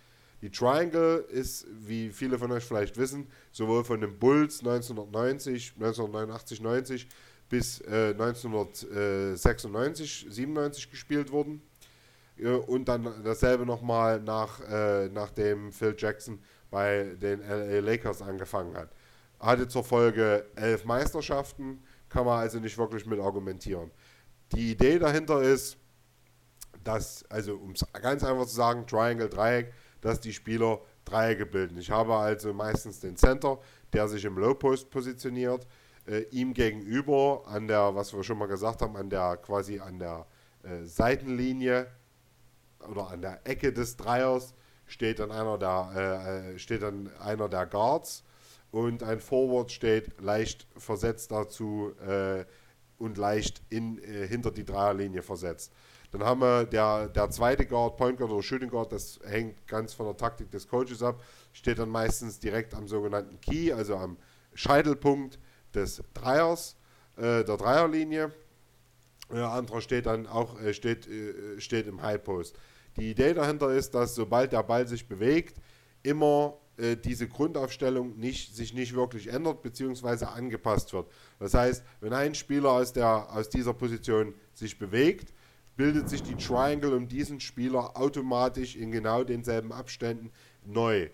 [0.45, 6.61] Die Triangle ist, wie viele von euch vielleicht wissen, sowohl von den Bulls 1990, 1989,
[6.61, 7.07] 90
[7.49, 11.63] bis äh, 1996, 97 gespielt worden.
[12.37, 16.37] Äh, und dann dasselbe nochmal nach, äh, nachdem Phil Jackson
[16.69, 18.91] bei den LA Lakers angefangen hat.
[19.39, 23.89] Hatte zur Folge elf Meisterschaften, kann man also nicht wirklich mit argumentieren.
[24.51, 25.77] Die Idee dahinter ist,
[26.83, 29.73] dass, also um es ganz einfach zu sagen, Triangle, Dreieck,
[30.05, 31.79] dass die Spieler Dreiecke bilden.
[31.79, 33.57] Ich habe also meistens den Center,
[33.91, 35.65] der sich im Low Post positioniert,
[36.07, 39.97] äh, ihm gegenüber an der, was wir schon mal gesagt haben, an der quasi an
[39.97, 40.27] der
[40.61, 41.87] äh, Seitenlinie
[42.87, 44.53] oder an der Ecke des Dreiers
[44.85, 48.23] steht dann einer der äh, äh steht dann einer der Guards
[48.69, 52.45] und ein Forward steht leicht versetzt dazu äh,
[52.99, 55.73] und leicht in, äh, hinter die Dreierlinie versetzt.
[56.17, 59.93] Dann haben wir der, der zweite Guard, Point Guard oder Shooting Guard, das hängt ganz
[59.93, 64.15] von der Taktik des Coaches ab, steht dann meistens direkt am sogenannten Key, also am
[64.53, 65.37] Scheitelpunkt
[65.73, 66.77] des Dreiers,
[67.17, 68.31] äh, der Dreierlinie.
[69.29, 72.57] Der andere steht dann auch äh, steht, äh, steht im High Post.
[72.95, 75.57] Die Idee dahinter ist, dass sobald der Ball sich bewegt,
[76.01, 80.23] immer äh, diese Grundaufstellung nicht, sich nicht wirklich ändert bzw.
[80.23, 81.11] angepasst wird.
[81.39, 85.33] Das heißt, wenn ein Spieler aus, der, aus dieser Position sich bewegt,
[85.75, 90.31] bildet sich die Triangle um diesen Spieler automatisch in genau denselben Abständen
[90.65, 91.09] neu,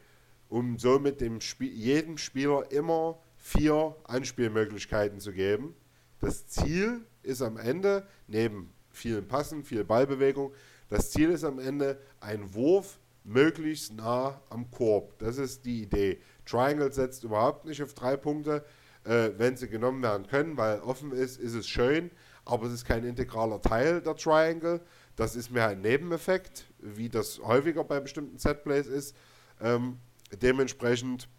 [0.50, 5.76] um somit dem Spiel, jedem Spieler immer vier Anspielmöglichkeiten zu geben.
[6.20, 10.54] Das Ziel ist am Ende, neben vielen Passen, viel Ballbewegung,
[10.90, 15.18] das Ziel ist am Ende ein Wurf möglichst nah am Korb.
[15.20, 16.20] Das ist die Idee.
[16.46, 18.66] Triangle setzt überhaupt nicht auf drei Punkte,
[19.06, 22.12] äh, wenn sie genommen werden können, weil offen ist, ist es schön
[22.52, 24.82] aber es ist kein integraler Teil der Triangle.
[25.16, 29.16] Das ist mehr ein Nebeneffekt, wie das häufiger bei bestimmten Setplays ist.
[29.62, 30.00] Ähm,
[30.42, 31.30] dementsprechend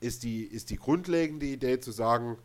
[0.00, 2.38] ist die, ist die grundlegende Idee zu sagen,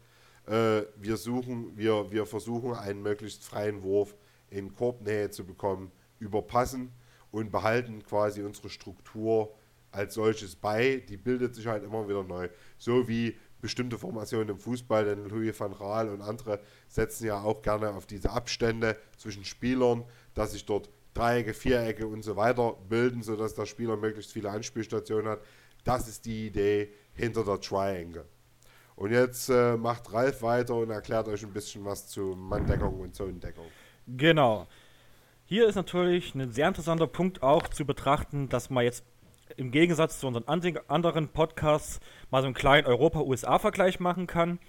[0.46, 4.16] äh, wir suchen, wir, wir versuchen einen möglichst freien Wurf
[4.50, 6.92] in Korbnähe zu bekommen, überpassen
[7.32, 9.56] und behalten quasi unsere Struktur
[9.92, 11.04] als solches bei.
[11.08, 12.50] Die bildet sich halt immer wieder neu.
[12.78, 17.62] So wie bestimmte Formationen im Fußball, denn Louis van Gaal und andere setzen ja auch
[17.62, 23.24] gerne auf diese Abstände zwischen Spielern, dass sich dort Dreiecke, Vierecke und so weiter bilden,
[23.24, 25.42] sodass der Spieler möglichst viele Anspielstationen hat.
[25.84, 28.26] Das ist die Idee hinter der Triangle.
[28.96, 33.16] Und jetzt äh, macht Ralf weiter und erklärt euch ein bisschen was zu Manndeckung und
[33.16, 33.66] Zonendeckung.
[34.08, 34.68] Genau.
[35.46, 39.04] Hier ist natürlich ein sehr interessanter Punkt auch zu betrachten, dass man jetzt
[39.58, 40.46] im Gegensatz zu unseren
[40.88, 44.60] anderen Podcasts mal so einen kleinen Europa-USA-Vergleich machen kann,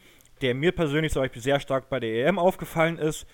[0.41, 3.27] der mir persönlich zum Beispiel sehr stark bei der EM aufgefallen ist.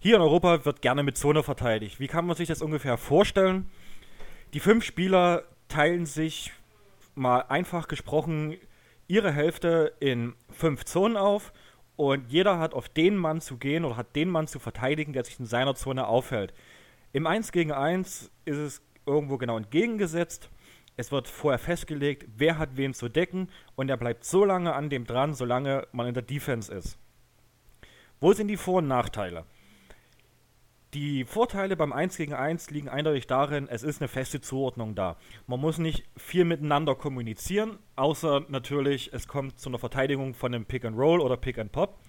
[0.00, 2.00] Hier in Europa wird gerne mit Zone verteidigt.
[2.00, 3.68] Wie kann man sich das ungefähr vorstellen?
[4.54, 6.52] Die fünf Spieler teilen sich
[7.14, 8.56] mal einfach gesprochen
[9.06, 11.52] ihre Hälfte in fünf Zonen auf
[11.96, 15.24] und jeder hat auf den Mann zu gehen oder hat den Mann zu verteidigen, der
[15.24, 16.54] sich in seiner Zone aufhält.
[17.12, 20.50] Im 1 gegen 1 ist es irgendwo genau entgegengesetzt.
[20.98, 24.90] Es wird vorher festgelegt, wer hat wen zu decken und er bleibt so lange an
[24.90, 26.98] dem dran, solange man in der Defense ist.
[28.18, 29.44] Wo sind die Vor- und Nachteile?
[30.94, 35.16] Die Vorteile beim 1 gegen 1 liegen eindeutig darin, es ist eine feste Zuordnung da.
[35.46, 40.64] Man muss nicht viel miteinander kommunizieren, außer natürlich, es kommt zu einer Verteidigung von einem
[40.64, 42.00] Pick and Roll oder Pick and Pop.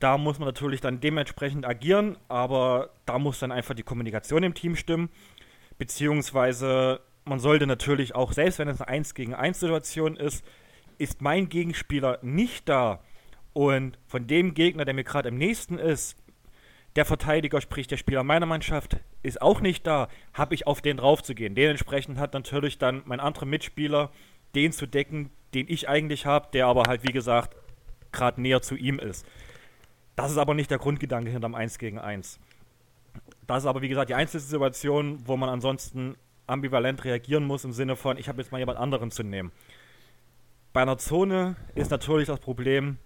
[0.00, 4.54] Da muss man natürlich dann dementsprechend agieren, aber da muss dann einfach die Kommunikation im
[4.54, 5.10] Team stimmen.
[5.78, 10.44] Beziehungsweise man sollte natürlich auch, selbst wenn es eine 1 gegen 1 Situation ist,
[10.98, 13.00] ist mein Gegenspieler nicht da
[13.52, 16.16] und von dem Gegner, der mir gerade am nächsten ist,
[16.96, 20.96] der Verteidiger, sprich der Spieler meiner Mannschaft, ist auch nicht da, habe ich auf den
[20.96, 21.54] drauf zu gehen.
[21.54, 24.10] Dementsprechend hat natürlich dann mein anderer Mitspieler
[24.54, 27.56] den zu decken, den ich eigentlich habe, der aber halt, wie gesagt,
[28.12, 29.24] gerade näher zu ihm ist.
[30.16, 32.40] Das ist aber nicht der Grundgedanke hinterm 1 gegen 1.
[33.46, 36.16] Das ist aber, wie gesagt, die einzige Situation, wo man ansonsten
[36.50, 39.52] ambivalent reagieren muss, im Sinne von, ich habe jetzt mal jemand anderen zu nehmen.
[40.72, 42.98] Bei einer Zone ist natürlich das Problem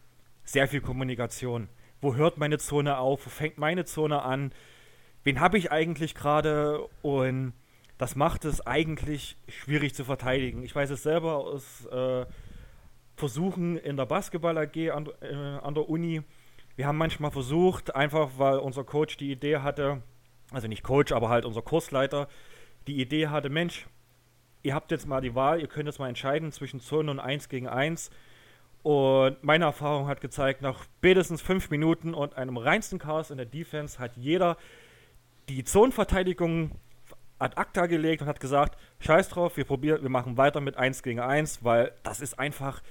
[0.44, 1.68] sehr viel Kommunikation.
[2.00, 3.24] Wo hört meine Zone auf?
[3.24, 4.52] Wo fängt meine Zone an?
[5.22, 6.86] Wen habe ich eigentlich gerade?
[7.00, 7.54] Und
[7.96, 10.62] das macht es eigentlich schwierig zu verteidigen.
[10.62, 12.26] Ich weiß es selber aus äh,
[13.16, 16.22] Versuchen in der Basketball AG an, äh, an der Uni
[16.76, 20.02] wir haben manchmal versucht, einfach weil unser Coach die Idee hatte,
[20.50, 22.28] also nicht Coach, aber halt unser Kursleiter,
[22.86, 23.86] die Idee hatte, Mensch,
[24.62, 27.48] ihr habt jetzt mal die Wahl, ihr könnt jetzt mal entscheiden zwischen Zone und 1
[27.48, 28.10] gegen 1.
[28.82, 33.46] Und meine Erfahrung hat gezeigt, nach spätestens fünf Minuten und einem reinsten Chaos in der
[33.46, 34.56] Defense hat jeder
[35.48, 36.72] die Zonenverteidigung
[37.38, 41.02] ad acta gelegt und hat gesagt, scheiß drauf, wir probieren, wir machen weiter mit 1
[41.02, 42.82] gegen 1, weil das ist einfach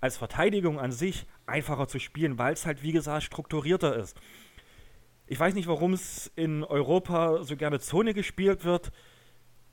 [0.00, 4.18] als Verteidigung an sich einfacher zu spielen, weil es halt, wie gesagt, strukturierter ist.
[5.26, 8.90] Ich weiß nicht, warum es in Europa so gerne Zone gespielt wird.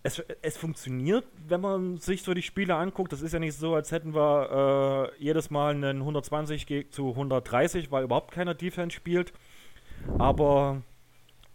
[0.08, 3.12] Es, es, funktioniert, wenn man sich so die Spiele anguckt.
[3.12, 7.92] Das ist ja nicht so, als hätten wir äh, jedes Mal einen 120 zu 130,
[7.92, 9.34] weil überhaupt keiner Defense spielt.
[10.18, 10.82] Aber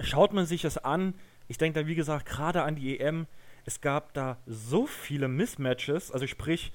[0.01, 1.15] schaut man sich das an,
[1.49, 3.27] ich denke da wie gesagt gerade an die EM,
[3.65, 6.75] es gab da so viele Mismatches, also sprich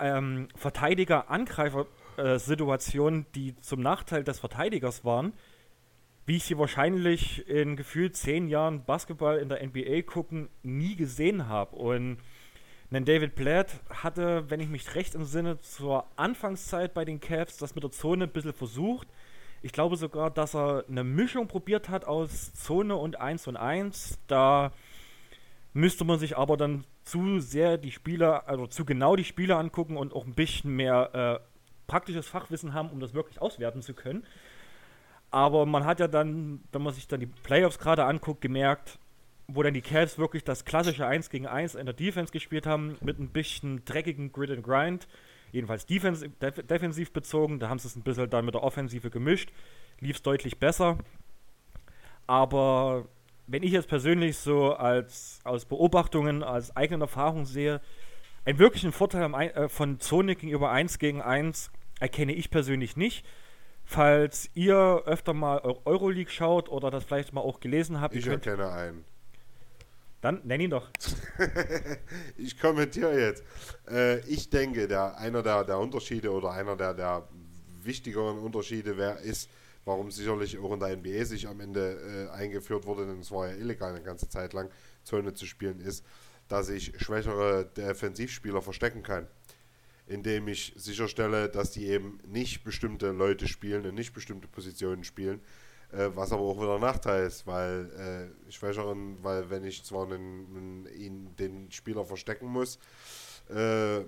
[0.00, 5.34] ähm, Verteidiger-Angreifer-Situationen, die zum Nachteil des Verteidigers waren,
[6.26, 11.48] wie ich sie wahrscheinlich in gefühlt zehn Jahren Basketball in der NBA gucken nie gesehen
[11.48, 11.76] habe.
[11.76, 12.18] Und
[12.90, 17.74] denn David Blatt hatte, wenn ich mich recht entsinne, zur Anfangszeit bei den Cavs das
[17.74, 19.08] mit der Zone ein bisschen versucht.
[19.62, 24.18] Ich glaube sogar, dass er eine Mischung probiert hat aus Zone und 1 und 1.
[24.26, 24.72] Da
[25.72, 29.96] müsste man sich aber dann zu sehr die Spieler, also zu genau die Spieler angucken
[29.96, 31.52] und auch ein bisschen mehr äh,
[31.86, 34.26] praktisches Fachwissen haben, um das wirklich auswerten zu können.
[35.32, 38.98] Aber man hat ja dann, wenn man sich dann die Playoffs gerade anguckt, gemerkt,
[39.48, 42.96] wo dann die Cavs wirklich das klassische 1 gegen 1 in der Defense gespielt haben,
[43.00, 45.08] mit ein bisschen dreckigen Grid and Grind,
[45.50, 49.10] jedenfalls defensiv, def defensiv bezogen, da haben sie es ein bisschen dann mit der Offensive
[49.10, 49.52] gemischt,
[50.00, 50.98] lief es deutlich besser.
[52.26, 53.06] Aber
[53.46, 57.80] wenn ich jetzt persönlich so als aus Beobachtungen, als eigenen Erfahrung sehe,
[58.44, 63.24] einen wirklichen Vorteil äh, von Zone gegenüber 1 gegen 1 erkenne ich persönlich nicht.
[63.84, 68.14] Falls ihr öfter mal Euroleague schaut oder das vielleicht mal auch gelesen habt.
[68.14, 69.04] Ich erkenne einen.
[70.22, 70.88] Dann nenn ihn doch.
[72.36, 73.42] ich kommentiere jetzt.
[73.90, 77.28] Äh, ich denke, der, einer der, der Unterschiede oder einer der, der
[77.82, 79.50] wichtigeren Unterschiede wär, ist,
[79.84, 83.48] warum sicherlich auch in der NBA sich am Ende äh, eingeführt wurde, denn es war
[83.48, 84.70] ja illegal eine ganze Zeit lang,
[85.02, 86.04] Zone zu spielen, ist,
[86.48, 89.26] dass ich schwächere Defensivspieler verstecken kann.
[90.12, 95.40] Indem ich sicherstelle, dass die eben nicht bestimmte Leute spielen und nicht bestimmte Positionen spielen,
[95.92, 100.04] äh, was aber auch wieder ein Nachteil ist, weil äh, schwächeren, weil wenn ich zwar
[100.04, 102.78] einen, einen, den Spieler verstecken muss,
[103.50, 104.00] äh,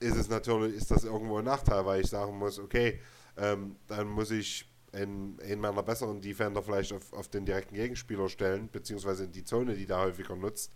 [0.00, 3.00] ist es natürlich, ist das irgendwo ein Nachteil, weil ich sagen muss, okay,
[3.36, 8.68] ähm, dann muss ich einen meiner besseren Defender vielleicht auf, auf den direkten Gegenspieler stellen,
[8.70, 10.72] beziehungsweise in die Zone, die der häufiger nutzt,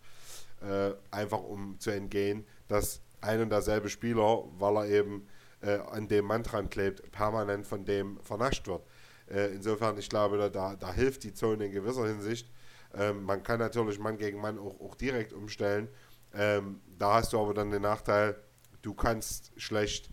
[0.61, 5.26] äh, einfach um zu entgehen, dass ein und derselbe Spieler, weil er eben
[5.62, 8.82] äh, an dem Mann dran klebt, permanent von dem vernascht wird.
[9.30, 12.50] Äh, insofern, ich glaube, da, da hilft die Zone in gewisser Hinsicht.
[12.94, 15.88] Ähm, man kann natürlich Mann gegen Mann auch, auch direkt umstellen.
[16.35, 18.37] Ähm, da hast du aber dann den Nachteil,
[18.82, 20.11] du kannst schlecht,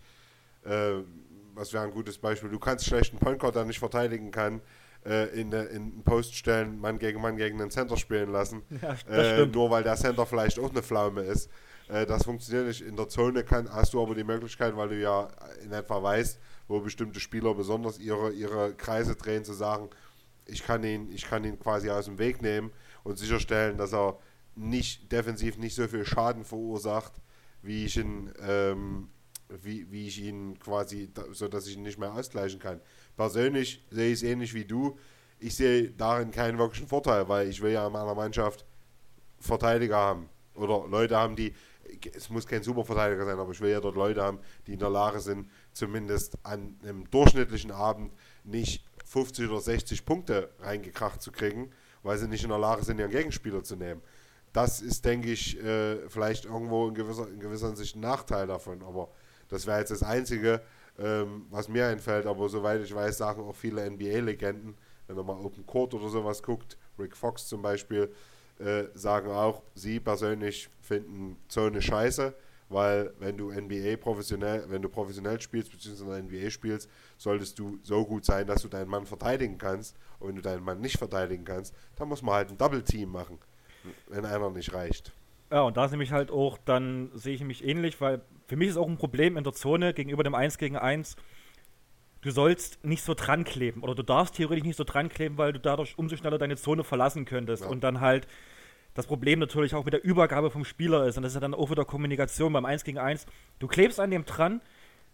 [0.63, 0.95] äh,
[1.53, 4.61] was wäre ein gutes Beispiel, du kannst schlecht einen Point Guard, der nicht verteidigen kann,
[5.05, 8.63] äh, in, in Post stellen, Mann gegen Mann gegen den Center spielen lassen.
[8.81, 11.49] Ja, äh, nur weil der Center vielleicht auch eine Pflaume ist.
[11.89, 12.81] Äh, das funktioniert nicht.
[12.81, 15.27] In der Zone kann, hast du aber die Möglichkeit, weil du ja
[15.63, 19.89] in etwa weißt, wo bestimmte Spieler besonders ihre, ihre Kreise drehen, zu sagen,
[20.45, 22.71] ich kann ihn, ich kann ihn quasi aus dem Weg nehmen
[23.03, 24.17] und sicherstellen, dass er
[24.55, 27.13] nicht defensiv nicht so viel Schaden verursacht,
[27.61, 29.09] wie ich ihn, ähm,
[29.61, 32.81] wie, wie ich ihn quasi, so dass ich ihn nicht mehr ausgleichen kann.
[33.15, 34.97] Persönlich sehe ich es ähnlich wie du.
[35.39, 38.65] Ich sehe darin keinen wirklichen Vorteil, weil ich will ja in meiner Mannschaft
[39.39, 41.53] Verteidiger haben oder Leute haben, die
[42.05, 44.89] es muss kein Superverteidiger sein, aber ich will ja dort Leute haben, die in der
[44.89, 51.71] Lage sind, zumindest an einem durchschnittlichen Abend nicht 50 oder 60 Punkte reingekracht zu kriegen,
[52.03, 54.01] weil sie nicht in der Lage sind, ihren Gegenspieler zu nehmen.
[54.53, 58.81] Das ist, denke ich, äh, vielleicht irgendwo in gewisser, in gewisser Hinsicht ein Nachteil davon,
[58.83, 59.09] aber
[59.47, 60.61] das wäre jetzt das Einzige,
[60.97, 64.75] ähm, was mir einfällt, aber soweit ich weiß, sagen auch viele NBA-Legenden,
[65.07, 68.11] wenn man mal Open Court oder sowas guckt, Rick Fox zum Beispiel,
[68.59, 72.33] äh, sagen auch, sie persönlich finden Zone scheiße,
[72.69, 78.05] weil wenn du NBA professionell, wenn du professionell spielst, beziehungsweise NBA spielst, solltest du so
[78.05, 79.97] gut sein, dass du deinen Mann verteidigen kannst.
[80.19, 83.09] Und wenn du deinen Mann nicht verteidigen kannst, dann muss man halt ein Double Team
[83.09, 83.39] machen,
[84.07, 85.13] wenn einer nicht reicht.
[85.51, 88.69] Ja, und da ist nämlich halt auch, dann sehe ich mich ähnlich, weil für mich
[88.69, 91.15] ist auch ein Problem in der Zone gegenüber dem 1 gegen 1.
[92.21, 95.53] Du sollst nicht so dran kleben oder du darfst theoretisch nicht so dran kleben, weil
[95.53, 97.69] du dadurch umso schneller deine Zone verlassen könntest ja.
[97.69, 98.27] und dann halt
[98.93, 101.15] das Problem natürlich auch mit der Übergabe vom Spieler ist.
[101.15, 103.25] Und das ist ja dann auch wieder Kommunikation beim 1 gegen 1.
[103.59, 104.61] Du klebst an dem dran,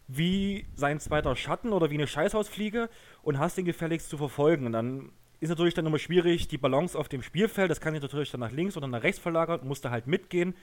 [0.08, 2.90] wie sein zweiter Schatten oder wie eine Scheißhausfliege
[3.22, 4.66] und hast ihn gefälligst zu verfolgen.
[4.66, 8.02] Und dann ist natürlich dann immer schwierig, die Balance auf dem Spielfeld, das kann sich
[8.02, 10.56] natürlich dann nach links oder nach rechts verlagern, musst du halt mitgehen.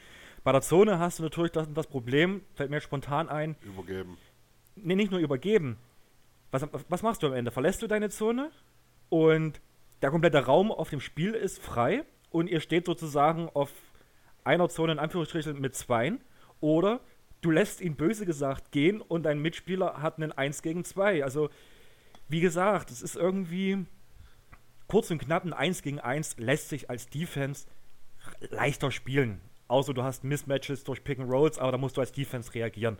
[0.43, 3.57] Bei der Zone hast du natürlich das, das Problem, fällt mir spontan ein.
[3.63, 4.17] Übergeben.
[4.75, 5.77] Nee, nicht nur übergeben.
[6.53, 7.51] Was, was machst du am Ende?
[7.51, 8.51] Verlässt du deine Zone
[9.09, 9.61] und
[10.03, 13.73] der komplette Raum auf dem Spiel ist frei und ihr steht sozusagen auf
[14.45, 16.21] einer Zone in Anführungsstrichen mit Zweien
[16.61, 17.01] oder
[17.41, 21.25] du lässt ihn böse gesagt gehen und dein Mitspieler hat einen 1 gegen 2.
[21.25, 21.49] Also,
[22.29, 23.87] wie gesagt, es ist irgendwie
[24.88, 27.67] kurz und knapp ein 1 gegen 1 lässt sich als Defense
[28.51, 29.41] leichter spielen.
[29.69, 32.99] Außer du hast Mismatches durch Pick and Rolls, aber da musst du als Defense reagieren.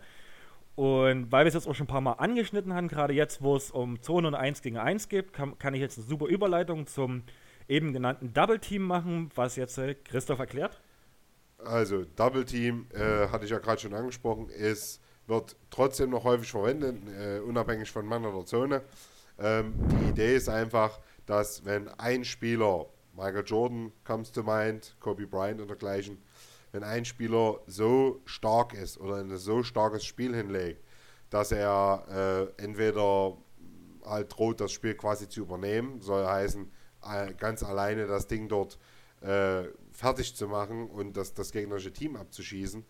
[0.75, 3.55] Und weil wir es jetzt auch schon ein paar Mal angeschnitten haben, gerade jetzt, wo
[3.55, 6.87] es um Zone und 1 gegen 1 geht, kann, kann ich jetzt eine super Überleitung
[6.87, 7.23] zum
[7.67, 10.81] eben genannten Double Team machen, was jetzt äh, Christoph erklärt.
[11.59, 16.51] Also Double Team, äh, hatte ich ja gerade schon angesprochen, ist, wird trotzdem noch häufig
[16.51, 18.81] verwendet, äh, unabhängig von Mann oder Zone.
[19.39, 25.27] Ähm, die Idee ist einfach, dass wenn ein Spieler, Michael Jordan comes to mind, Kobe
[25.27, 26.17] Bryant und dergleichen,
[26.73, 30.83] wenn ein Spieler so stark ist oder ein so starkes Spiel hinlegt,
[31.29, 33.37] dass er äh, entweder
[34.03, 36.69] halt droht, das Spiel quasi zu übernehmen, soll heißen,
[37.05, 38.79] äh, ganz alleine das Ding dort
[39.21, 42.83] äh, fertig zu machen und das, das gegnerische Team abzuschießen.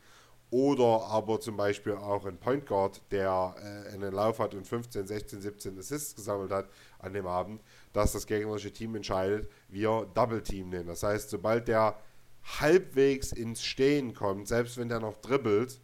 [0.49, 5.07] Oder aber zum Beispiel auch ein Point Guard, der äh, einen Lauf hat und 15,
[5.07, 6.69] 16, 17 Assists gesammelt hat
[6.99, 10.87] an dem Abend, dass das gegnerische Team entscheidet, wie er Double Team nennt.
[10.87, 11.97] Das heißt, sobald der
[12.43, 15.79] halbwegs ins Stehen kommt, selbst wenn der noch dribbelt,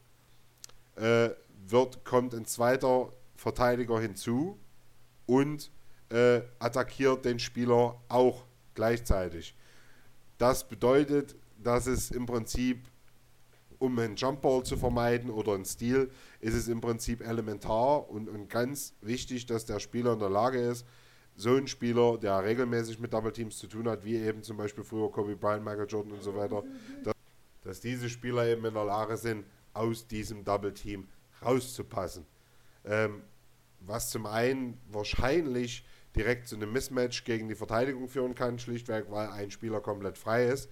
[0.95, 1.29] äh,
[1.67, 4.59] wird, kommt ein zweiter Verteidiger hinzu
[5.25, 5.71] und
[6.09, 9.55] äh, attackiert den Spieler auch gleichzeitig.
[10.37, 12.87] Das bedeutet, dass es im Prinzip,
[13.77, 18.49] um einen Jumpball zu vermeiden oder einen Stil, ist es im Prinzip elementar und, und
[18.49, 20.85] ganz wichtig, dass der Spieler in der Lage ist,
[21.39, 24.83] so ein Spieler, der regelmäßig mit Double Teams zu tun hat, wie eben zum Beispiel
[24.83, 26.63] früher Kobe Bryant, Michael Jordan und so weiter,
[27.03, 27.13] dass,
[27.63, 31.07] dass diese Spieler eben in der Lage sind, aus diesem Double Team
[31.41, 32.25] rauszupassen.
[32.83, 33.23] Ähm,
[33.79, 39.29] was zum einen wahrscheinlich direkt zu einem Mismatch gegen die Verteidigung führen kann, schlichtweg, weil
[39.29, 40.69] ein Spieler komplett frei ist.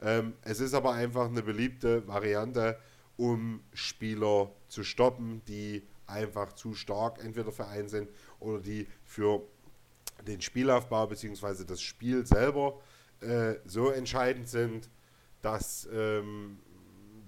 [0.00, 2.78] Ähm, es ist aber einfach eine beliebte Variante,
[3.18, 8.08] um Spieler zu stoppen, die einfach zu stark entweder für einen sind
[8.38, 9.42] oder die für
[10.26, 11.64] den Spielaufbau bzw.
[11.64, 12.80] das Spiel selber
[13.20, 14.88] äh, so entscheidend sind,
[15.42, 16.58] dass, ähm,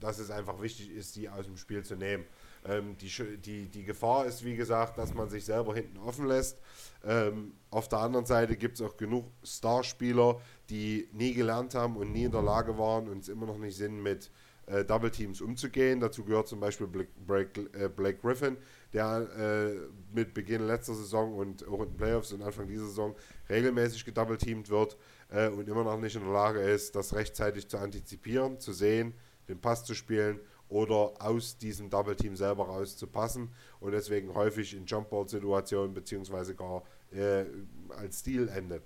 [0.00, 2.24] dass es einfach wichtig ist, die aus dem Spiel zu nehmen.
[2.64, 6.58] Ähm, die, die, die Gefahr ist, wie gesagt, dass man sich selber hinten offen lässt.
[7.04, 12.12] Ähm, auf der anderen Seite gibt es auch genug Starspieler, die nie gelernt haben und
[12.12, 14.30] nie in der Lage waren und es immer noch nicht sind, mit
[14.66, 16.00] äh, Double Teams umzugehen.
[16.00, 18.56] Dazu gehört zum Beispiel Blake, Blake, äh, Blake Griffin,
[18.92, 23.14] der äh, mit Beginn letzter Saison und auch in den Playoffs und Anfang dieser Saison
[23.48, 24.96] regelmäßig gedoubleteamt wird
[25.30, 29.14] äh, und immer noch nicht in der Lage ist, das rechtzeitig zu antizipieren, zu sehen,
[29.48, 34.86] den Pass zu spielen oder aus diesem Double Team selber rauszupassen und deswegen häufig in
[34.86, 36.82] Jumpball-Situationen beziehungsweise gar
[37.12, 37.44] äh,
[37.90, 38.82] als Stil endet.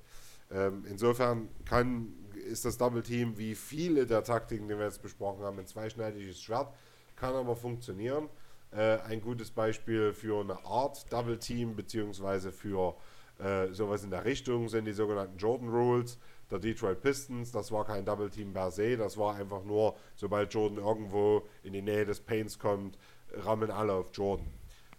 [0.51, 5.43] Ähm, insofern kann, ist das Double Team wie viele der Taktiken, die wir jetzt besprochen
[5.45, 6.73] haben, ein zweischneidiges Schwert,
[7.17, 8.29] kann aber funktionieren.
[8.73, 12.97] Äh, ein gutes Beispiel für eine Art Double Team beziehungsweise für
[13.39, 16.19] äh, sowas in der Richtung sind die sogenannten Jordan Rules
[16.51, 17.53] der Detroit Pistons.
[17.53, 21.73] Das war kein Double Team per se, das war einfach nur, sobald Jordan irgendwo in
[21.73, 22.99] die Nähe des Paints kommt,
[23.33, 24.47] rammeln alle auf Jordan.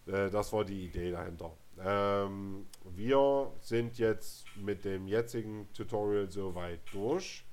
[0.06, 1.52] Äh, das war die Idee dahinter.
[1.80, 7.44] Ähm, wir sind jetzt mit dem jetzigen Tutorial soweit durch.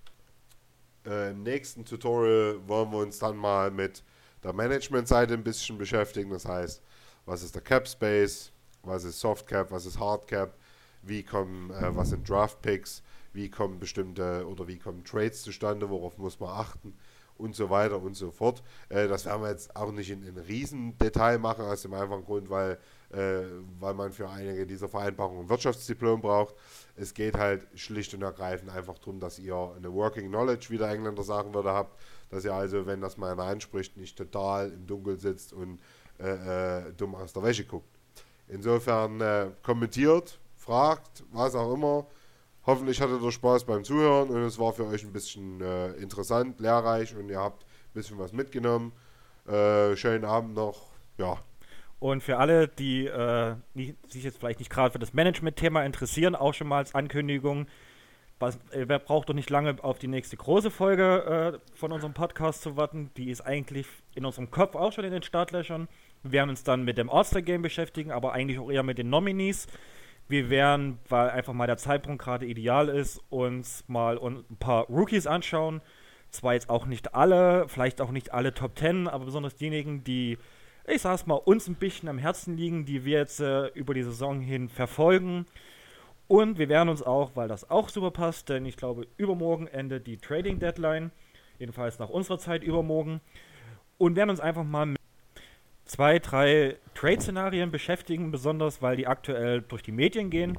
[1.06, 4.02] Äh, Im nächsten Tutorial wollen wir uns dann mal mit
[4.42, 6.30] der Management-Seite ein bisschen beschäftigen.
[6.30, 6.82] Das heißt,
[7.26, 10.54] was ist der Cap Space, was ist Soft Cap, was ist Hard Cap,
[11.02, 15.88] wie kommen, äh, was sind Draft Picks, wie kommen bestimmte oder wie kommen Trades zustande,
[15.88, 16.96] worauf muss man achten?
[17.36, 18.62] Und so weiter und so fort.
[18.90, 22.50] Äh, das werden wir jetzt auch nicht in, in Riesendetail machen, aus dem einfachen Grund,
[22.50, 22.78] weil,
[23.12, 23.44] äh,
[23.78, 26.54] weil man für einige dieser Vereinbarungen ein Wirtschaftsdiplom braucht.
[26.96, 30.90] Es geht halt schlicht und ergreifend einfach darum, dass ihr eine Working Knowledge, wie der
[30.90, 31.98] Engländer sagen würde, habt,
[32.30, 35.80] dass ihr also, wenn das mal einer anspricht, nicht total im Dunkeln sitzt und
[36.18, 37.98] äh, äh dumm aus der Wäsche guckt.
[38.48, 42.06] Insofern äh, kommentiert, fragt, was auch immer.
[42.66, 46.60] Hoffentlich hattet ihr Spaß beim Zuhören und es war für euch ein bisschen äh, interessant,
[46.60, 48.92] lehrreich und ihr habt ein bisschen was mitgenommen.
[49.46, 50.90] Äh, schönen Abend noch.
[51.16, 51.38] Ja.
[51.98, 56.34] Und für alle, die äh, nicht, sich jetzt vielleicht nicht gerade für das Management-Thema interessieren,
[56.34, 57.66] auch schon mal als Ankündigung,
[58.40, 62.14] was, äh, wer braucht doch nicht lange auf die nächste große Folge äh, von unserem
[62.14, 63.10] Podcast zu warten.
[63.16, 65.88] Die ist eigentlich in unserem Kopf auch schon in den Startlöchern.
[66.22, 69.68] Wir werden uns dann mit dem All-Star-Game beschäftigen, aber eigentlich auch eher mit den Nominees.
[70.28, 75.26] Wir werden, weil einfach mal der Zeitpunkt gerade ideal ist, uns mal ein paar Rookies
[75.26, 75.80] anschauen.
[76.30, 80.38] Zwar jetzt auch nicht alle, vielleicht auch nicht alle Top 10, aber besonders diejenigen, die,
[80.86, 84.04] ich sag's mal, uns ein bisschen am Herzen liegen, die wir jetzt äh, über die
[84.04, 85.46] Saison hin verfolgen.
[86.30, 90.06] Und wir werden uns auch, weil das auch super passt, denn ich glaube, übermorgen endet
[90.06, 91.10] die Trading Deadline,
[91.58, 93.20] jedenfalls nach unserer Zeit übermorgen,
[93.98, 95.00] und werden uns einfach mal mit
[95.86, 100.56] zwei, drei Trade-Szenarien beschäftigen, besonders weil die aktuell durch die Medien gehen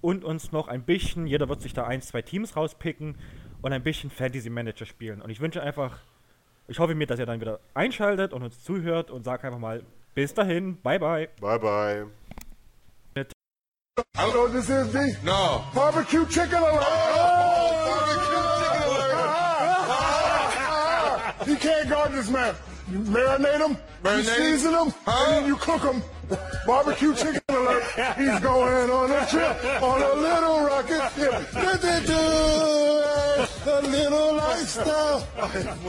[0.00, 3.16] und uns noch ein bisschen, jeder wird sich da ein, zwei Teams rauspicken
[3.62, 5.20] und ein bisschen Fantasy Manager spielen.
[5.20, 5.98] Und ich wünsche einfach,
[6.68, 9.82] ich hoffe mir, dass ihr dann wieder einschaltet und uns zuhört und sage einfach mal
[10.14, 11.28] bis dahin, bye bye.
[11.40, 12.06] Bye bye.
[14.16, 14.98] I don't know what this is, B.
[15.24, 15.64] No.
[15.74, 16.84] Barbecue chicken alert.
[16.86, 17.14] Oh,
[17.56, 18.82] oh barbecue chicken
[21.36, 21.46] alert.
[21.48, 22.54] you can't guard this man.
[22.90, 24.16] You marinate them, marinate.
[24.18, 25.24] you season them, huh?
[25.26, 26.02] and then you cook them.
[26.66, 27.84] Barbecue chicken alert.
[28.16, 31.32] He's going on a trip on a little rocket ship.
[33.66, 35.20] A little lifestyle.